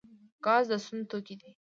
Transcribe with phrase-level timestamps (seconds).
[0.45, 1.49] ګاز د سون توکی دی